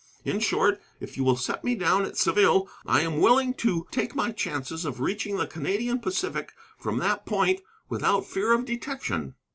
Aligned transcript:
In 0.25 0.39
short, 0.39 0.81
if 0.99 1.15
you 1.15 1.23
will 1.23 1.35
set 1.37 1.63
me 1.63 1.75
down 1.75 2.05
at 2.05 2.17
Saville, 2.17 2.67
I 2.87 3.01
am 3.01 3.19
willing 3.21 3.53
to 3.61 3.85
take 3.91 4.15
my 4.15 4.31
chances 4.31 4.83
of 4.83 4.99
reaching 4.99 5.37
the 5.37 5.45
Canadian 5.45 5.99
Pacific 5.99 6.53
from 6.79 6.97
that 6.97 7.23
point 7.23 7.61
without 7.87 8.25
fear 8.25 8.51
of 8.53 8.65
detection." 8.65 9.35